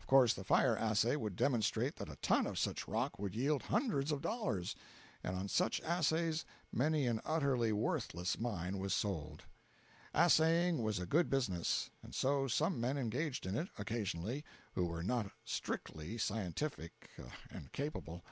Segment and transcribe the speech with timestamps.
[0.00, 3.62] Of course the fire assay would demonstrate that a ton of such rock would yield
[3.62, 9.44] hundreds of dollars—and on such assays many an utterly worthless mine was sold.
[10.12, 15.04] Assaying was a good business, and so some men engaged in it, occasionally, who were
[15.04, 17.10] not strictly scientific
[17.48, 18.24] and capable.